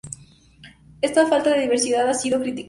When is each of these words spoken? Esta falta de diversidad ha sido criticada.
Esta 1.03 1.27
falta 1.27 1.51
de 1.53 1.59
diversidad 1.61 2.09
ha 2.09 2.15
sido 2.15 2.39
criticada. 2.39 2.59